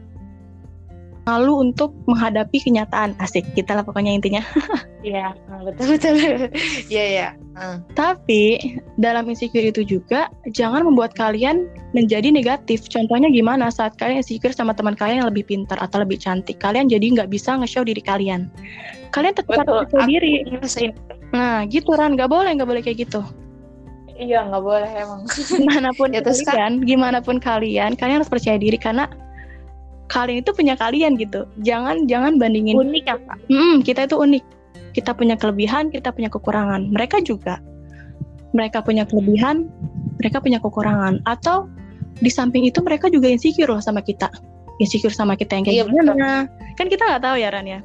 [1.28, 3.12] malu untuk menghadapi kenyataan.
[3.20, 4.42] Asik kita lah pokoknya intinya.
[5.08, 5.32] Iya
[5.64, 6.16] betul betul.
[6.92, 7.80] Iya iya uh.
[7.96, 8.60] tapi
[9.00, 12.92] dalam insecure itu juga jangan membuat kalian menjadi negatif.
[12.92, 13.72] Contohnya gimana?
[13.72, 17.32] Saat kalian insecure sama teman kalian yang lebih pintar atau lebih cantik kalian jadi nggak
[17.32, 18.52] bisa nge-show diri kalian.
[19.16, 20.44] Kalian tetap harus diri.
[21.32, 22.20] nah gitu Ran.
[22.20, 23.24] Nggak boleh nggak boleh kayak gitu
[24.18, 25.22] iya nggak boleh emang.
[25.62, 26.88] Gimana pun ya, terus kalian kan?
[26.90, 29.06] gimana pun kalian kalian harus percaya diri karena
[30.10, 31.46] kalian itu punya kalian gitu.
[31.62, 32.76] Jangan jangan bandingin.
[32.78, 34.44] Unik apa hmm, kita itu unik.
[34.98, 36.90] Kita punya kelebihan kita punya kekurangan.
[36.90, 37.62] Mereka juga.
[38.58, 39.70] Mereka punya kelebihan
[40.18, 41.22] mereka punya kekurangan.
[41.30, 41.70] Atau
[42.18, 44.34] di samping itu mereka juga insecure loh sama kita.
[44.82, 46.14] Insecure sama kita yang kayak iya, gimana.
[46.14, 46.76] Betul.
[46.78, 47.80] kan kita nggak tahu ya Ran ya?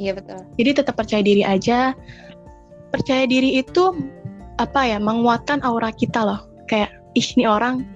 [0.00, 0.40] Iya betul.
[0.56, 1.92] Jadi tetap percaya diri aja.
[2.90, 3.94] Percaya diri itu
[4.60, 7.88] apa ya menguatkan aura kita loh kayak ih ini orang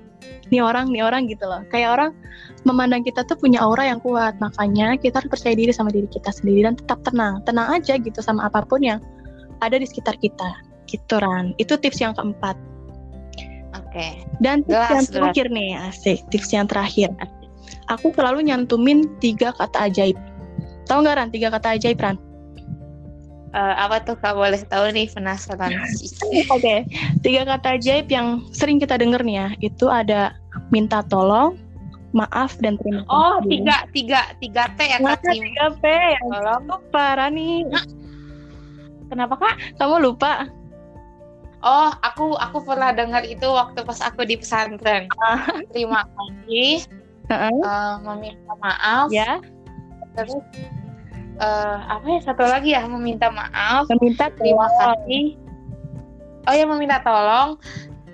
[0.48, 2.10] ini orang ini orang gitu loh kayak orang
[2.64, 6.32] memandang kita tuh punya aura yang kuat makanya kita harus percaya diri sama diri kita
[6.32, 8.98] sendiri dan tetap tenang tenang aja gitu sama apa pun yang
[9.60, 10.56] ada di sekitar kita
[10.88, 12.56] gitu Ran itu tips yang keempat
[13.94, 14.06] oke.
[14.42, 16.18] Dan tips Jelas, yang terakhir nih, asik.
[16.34, 17.10] Tips yang terakhir.
[17.86, 20.18] Aku selalu nyantumin tiga kata ajaib.
[20.90, 21.28] Tahu nggak Ran?
[21.30, 22.16] Tiga kata ajaib Ran?
[23.54, 25.70] Eh, apa tuh kak boleh tahu nih penasaran.
[26.50, 26.82] Oke.
[27.22, 29.48] Tiga kata ajaib yang sering kita denger nih ya.
[29.62, 30.34] Itu ada
[30.74, 31.54] minta tolong,
[32.10, 33.14] maaf dan terima kasih.
[33.14, 35.38] Oh tiga tiga tiga T ya Nah, kak Kim.
[35.46, 35.84] tiga P.
[36.26, 36.62] Tolong.
[36.66, 37.62] Lupa Rani.
[39.06, 39.54] Kenapa kak?
[39.78, 40.50] Kamu lupa?
[41.62, 45.06] Oh aku aku pernah dengar itu waktu pas aku di pesantren.
[45.22, 45.46] Ah.
[45.70, 46.82] Terima kasih.
[47.30, 47.54] Heeh.
[47.54, 49.14] eh, meminta maaf.
[49.14, 49.38] Ya.
[50.18, 50.42] Terus
[51.36, 53.86] eh, apa ya satu lagi ya meminta maaf.
[53.90, 55.38] Meminta Terima kasih.
[56.44, 57.56] Oh ya meminta tolong.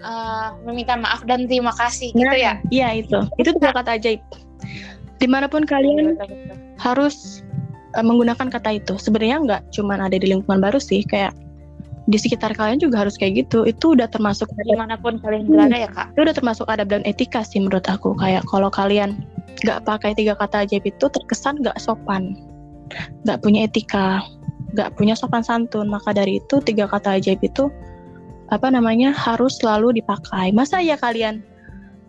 [0.01, 2.57] eh, meminta maaf dan terima kasih gitu ya.
[2.73, 3.21] Iya itu.
[3.37, 4.21] Itu tiga kata ajaib.
[5.21, 6.57] Di mana pun kalian Betul-betul.
[6.81, 7.45] harus
[7.93, 8.97] uh, menggunakan kata itu.
[8.97, 11.37] Sebenarnya nggak cuman ada di lingkungan baru sih, kayak
[12.09, 13.69] di sekitar kalian juga harus kayak gitu.
[13.69, 16.17] Itu udah termasuk Di mana pun kalian berada ya kak.
[16.17, 18.17] itu udah termasuk adab dan etika sih menurut aku.
[18.17, 19.21] Kayak kalau kalian
[19.69, 22.33] nggak pakai tiga kata ajaib itu terkesan nggak sopan,
[23.27, 24.25] nggak punya etika,
[24.77, 25.87] nggak punya sopan santun.
[25.91, 27.69] Maka dari itu tiga kata ajaib itu
[28.51, 30.51] apa namanya harus selalu dipakai.
[30.51, 31.43] Masa ya kalian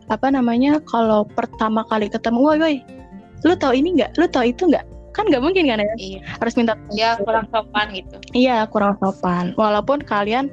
[0.10, 2.76] apa namanya kalau pertama kali ketemu, woi woi,
[3.48, 4.18] lu tahu ini nggak?
[4.18, 4.84] Lu tahu itu nggak?
[5.12, 5.96] Kan nggak mungkin kan ya?
[6.00, 6.20] Iya.
[6.40, 8.16] Harus minta Ya kurang sopan gitu.
[8.32, 9.52] Iya, kurang sopan.
[9.60, 10.48] Walaupun kalian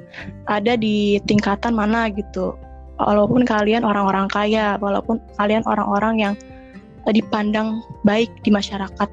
[0.51, 2.55] ada di tingkatan mana gitu.
[2.99, 6.33] Walaupun kalian orang-orang kaya, walaupun kalian orang-orang yang
[7.07, 9.09] dipandang baik di masyarakat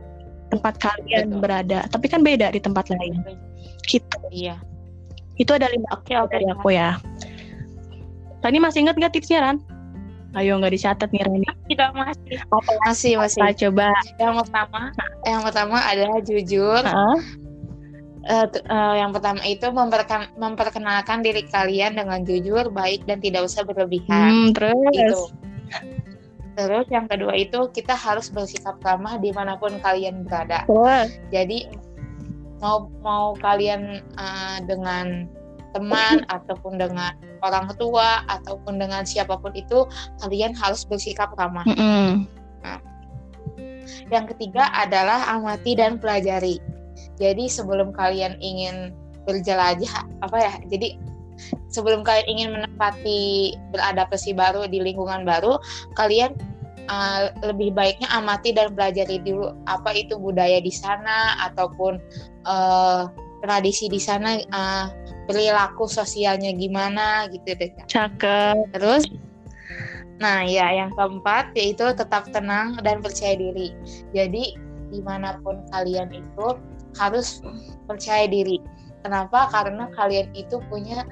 [0.56, 1.40] tempat kalian Betul.
[1.44, 1.80] berada.
[1.92, 3.20] Tapi kan beda di tempat lain.
[3.84, 4.16] Gitu.
[4.32, 4.56] Iya.
[5.36, 6.32] Itu ada lima Oke oke.
[6.32, 6.96] dari aku ya.
[8.40, 9.58] Tadi masih ingat nggak tipsnya Ran?
[10.36, 11.48] Ayo nggak dicatat nih Rani.
[11.64, 12.72] Kita masih Apa?
[12.84, 13.40] masih masih.
[13.40, 13.88] Kita coba.
[14.20, 14.80] Yang pertama,
[15.24, 16.82] yang pertama adalah jujur.
[16.84, 17.18] Heeh.
[18.26, 23.46] Eh, t- eh, yang pertama itu memperken- memperkenalkan diri kalian dengan jujur, baik dan tidak
[23.46, 24.28] usah berlebihan.
[24.28, 24.74] Hmm, terus.
[24.92, 25.22] Itu.
[26.56, 30.64] Terus yang kedua itu kita harus bersikap ramah di mana pun kalian berada.
[31.28, 31.68] Jadi
[32.64, 35.28] mau mau kalian eh, dengan
[35.76, 37.12] teman ataupun dengan
[37.44, 39.84] orang tua ataupun dengan siapa pun itu
[40.24, 41.68] kalian harus bersikap ramah.
[41.68, 42.24] Mm-mm.
[44.08, 46.58] Yang ketiga adalah amati dan pelajari.
[47.20, 48.96] Jadi sebelum kalian ingin
[49.28, 50.54] berjelajah apa ya?
[50.72, 50.96] Jadi
[51.76, 55.60] sebelum kalian ingin menempati beradaptasi baru di lingkungan baru,
[56.00, 56.32] kalian
[56.88, 62.00] uh, lebih baiknya amati dan pelajari dulu apa itu budaya di sana ataupun
[62.48, 63.12] uh,
[63.44, 64.88] tradisi di sana, uh,
[65.28, 67.70] perilaku sosialnya gimana gitu deh.
[67.84, 68.72] Cakep.
[68.72, 69.04] Terus,
[70.16, 73.76] nah ya yang keempat yaitu tetap tenang dan percaya diri.
[74.16, 74.56] Jadi
[74.88, 76.56] di mana pun kalian itu
[76.96, 77.44] harus
[77.84, 78.62] percaya diri.
[79.04, 79.46] Kenapa?
[79.52, 81.06] Karena kalian itu punya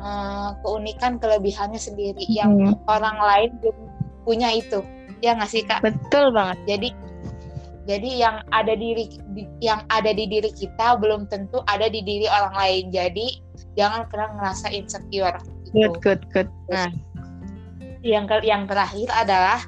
[0.00, 3.78] uh, keunikan kelebihannya sendiri yang Hmm, orang lain belum
[4.24, 4.80] punya itu.
[5.20, 5.84] Ya nggak sih kak?
[5.84, 6.58] Betul banget.
[6.66, 6.88] Jadi
[7.88, 12.28] jadi yang ada diri di- yang ada di diri kita belum tentu ada di diri
[12.28, 12.84] orang lain.
[12.92, 13.26] Jadi
[13.76, 15.38] jangan pernah ngerasa insecure.
[15.70, 16.48] gitu Good, good, good.
[18.00, 19.60] yang ke- yang terakhir adalah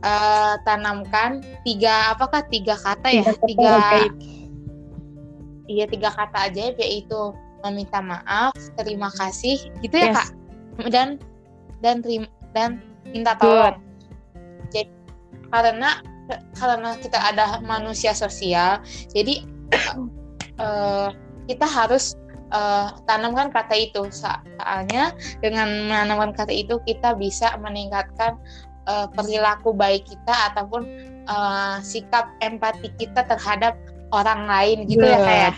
[0.00, 3.76] eh, tanamkan tiga apakah tiga kata ya Tiga
[5.66, 7.20] iya tiga kata ajaib yaitu
[7.66, 10.16] meminta maaf terima kasih gitu ya Yes.
[10.16, 10.28] kak
[10.94, 11.08] dan
[11.82, 13.78] dan terima dan minta tolong
[14.72, 14.88] jadi
[15.50, 16.00] karena
[16.58, 18.82] karena kita ada manusia sosial
[19.14, 19.46] jadi
[20.64, 21.08] eh,
[21.46, 22.18] kita harus
[22.50, 28.36] eh, tanamkan kata itu So- soalnya dengan menanamkan kata itu kita bisa meningkatkan
[28.90, 30.82] eh, perilaku baik kita ataupun
[31.26, 33.78] eh, sikap empati kita terhadap
[34.14, 35.26] orang lain gitu ya Good.
[35.26, 35.54] kayak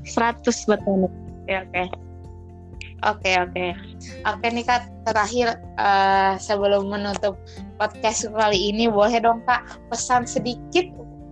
[0.00, 1.08] 100 buat kamu.
[1.44, 1.82] Oke oke
[3.00, 3.66] oke oke
[4.28, 7.36] oke nih kak terakhir eh, sebelum menutup
[7.80, 10.88] podcast kali ini boleh dong kak pesan sedikit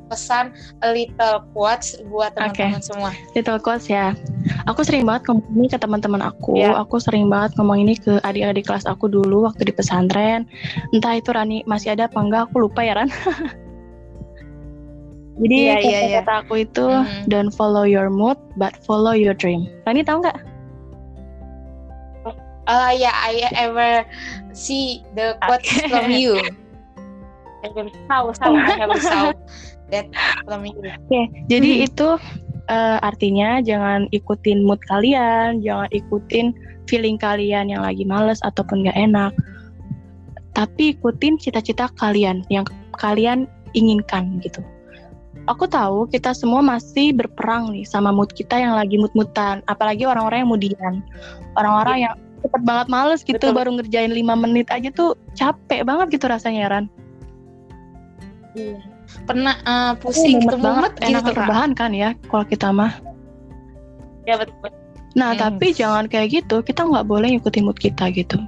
[0.09, 4.17] pesan a little quotes buat teman-teman semua Little quotes ya.
[4.65, 6.57] Aku sering banget ngomong ini ke teman-teman aku.
[6.57, 6.81] Iya.
[6.81, 10.49] Aku sering banget ngomong ini ke adik-adik kelas aku dulu waktu di pesantren.
[10.97, 13.13] Entah itu Rani masih ada apa enggak, aku lupa ya Ran.
[15.39, 16.21] Jadi Iya, iya, iya.
[16.27, 17.31] kata aku itu Mhm.
[17.31, 19.71] don't follow your mood but follow your dream.
[19.87, 20.39] Rani tahu nggak?
[22.69, 24.05] Uh, yeah, I ever
[24.53, 26.37] see the quotes from you.
[27.65, 29.33] I ever saw, saw, I ever saw
[29.89, 30.05] that
[30.45, 30.77] from you.
[30.77, 31.87] Oke, jadi Hmm.
[31.89, 32.09] itu
[32.69, 36.53] eh, artinya jangan ikutin mood kalian, jangan ikutin
[36.85, 39.33] feeling kalian yang lagi males ataupun nggak enak.
[40.53, 42.69] Tapi ikutin cita-cita kalian yang
[43.01, 44.61] kalian inginkan gitu.
[45.49, 50.45] Aku tahu kita semua masih berperang nih sama mood kita yang lagi mood-mutan, apalagi orang-orang
[50.45, 50.95] yang mudian.
[51.57, 53.57] Orang-orang yang cepet banget males gitu Betul.
[53.57, 56.87] baru ngerjain lima menit aja tuh capek banget gitu rasanya Ran
[58.55, 58.79] iya.
[59.27, 62.95] pernah uh, pusing gitu banget enak gitu, rebahan kan ya kalau kita mah
[64.25, 64.71] ya betul
[65.17, 65.41] nah hmm.
[65.41, 68.39] tapi jangan kayak gitu kita nggak boleh ikutin mood kita gitu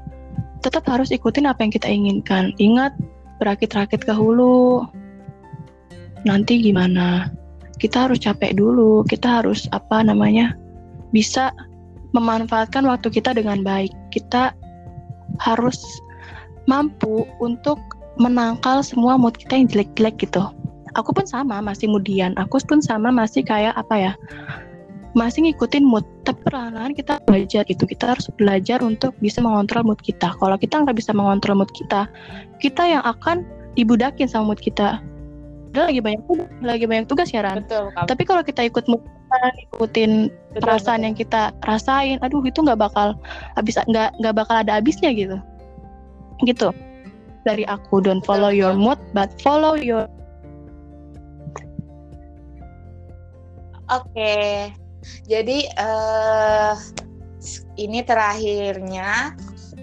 [0.60, 2.94] tetap harus ikutin apa yang kita inginkan ingat
[3.40, 4.84] berakit-rakit ke hulu
[6.28, 7.32] nanti gimana
[7.80, 10.52] kita harus capek dulu kita harus apa namanya
[11.10, 11.50] bisa
[12.12, 13.90] memanfaatkan waktu kita dengan baik.
[14.10, 14.54] Kita
[15.38, 15.78] harus
[16.66, 17.78] mampu untuk
[18.18, 20.42] menangkal semua mood kita yang jelek-jelek gitu.
[20.98, 22.34] Aku pun sama, masih mudian.
[22.34, 24.12] Aku pun sama, masih kayak apa ya?
[25.14, 26.02] Masih ngikutin mood.
[26.26, 27.86] Tapi perlahan-lahan kita belajar gitu.
[27.86, 30.34] Kita harus belajar untuk bisa mengontrol mood kita.
[30.34, 32.10] Kalau kita nggak bisa mengontrol mood kita,
[32.58, 33.46] kita yang akan
[33.78, 34.98] dibudakin sama mood kita.
[35.70, 36.22] Udah lagi banyak
[36.66, 37.62] lagi banyak tugas ya Ran.
[37.62, 37.94] Betul.
[37.94, 39.02] Tapi kalau kita ikut mood
[39.70, 41.06] ikutin betul, perasaan betul.
[41.06, 43.14] yang kita rasain aduh itu nggak bakal
[43.54, 45.38] habis nggak nggak bakal ada habisnya gitu
[46.42, 46.74] gitu
[47.46, 50.10] dari aku don't follow your mood but follow your
[53.88, 54.74] oke okay.
[55.30, 56.74] jadi uh,
[57.78, 59.32] ini terakhirnya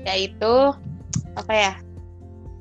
[0.05, 0.75] yaitu
[1.39, 1.73] apa ya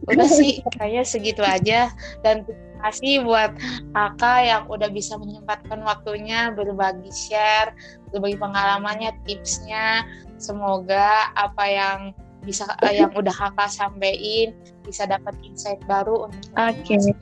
[0.07, 1.91] udah sih kayaknya segitu aja
[2.23, 2.47] dan
[2.83, 3.53] kasih buat
[3.93, 7.73] kakak yang udah bisa menyempatkan waktunya berbagi share,
[8.13, 10.05] berbagi pengalamannya, tipsnya.
[10.37, 11.99] Semoga apa yang
[12.45, 14.55] bisa eh, yang udah kakak sampaikan
[14.87, 16.95] bisa dapat insight baru untuk Oke.
[16.95, 17.13] Okay.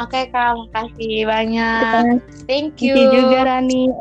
[0.00, 2.22] Oke okay, kak, makasih banyak.
[2.48, 2.96] Thank you.
[2.96, 3.92] Thank you juga Rani.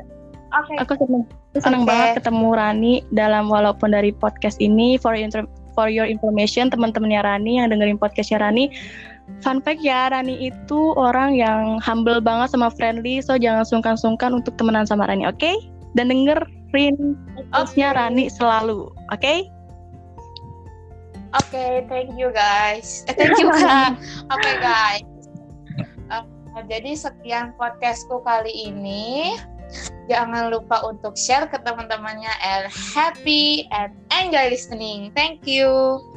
[0.56, 0.72] Oke.
[0.72, 0.78] Okay.
[0.86, 1.24] Aku senang
[1.60, 1.90] senang okay.
[1.92, 5.28] banget ketemu Rani dalam walaupun dari podcast ini for your
[5.76, 8.72] for your information teman-temannya Rani yang dengerin podcastnya Rani
[9.40, 14.54] Fun fact ya, Rani itu orang yang humble banget sama friendly, so jangan sungkan-sungkan untuk
[14.60, 15.40] temenan sama Rani, oke?
[15.40, 15.56] Okay?
[15.96, 17.98] Dan dengerin podcastnya okay.
[17.98, 19.18] Rani selalu, oke?
[19.18, 19.50] Okay?
[21.32, 23.08] Oke, okay, thank you guys.
[23.08, 23.96] Eh, thank you kak.
[24.36, 25.08] Oke okay, guys.
[26.12, 26.28] Uh,
[26.68, 29.40] jadi sekian podcastku kali ini.
[30.12, 35.16] Jangan lupa untuk share ke teman-temannya and happy and enjoy listening.
[35.16, 35.72] Thank you.
[35.72, 36.11] Thank you.